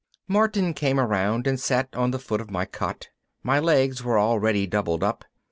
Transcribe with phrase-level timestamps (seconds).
[0.27, 3.09] Martin came around and sat on the foot of my cot.
[3.43, 5.25] My legs were already doubled up.